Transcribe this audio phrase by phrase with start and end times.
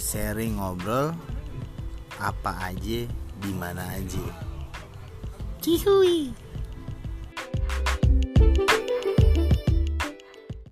[0.00, 1.12] sharing ngobrol
[2.16, 3.04] apa aja
[3.40, 4.24] di mana aja.
[5.60, 6.49] Cihui.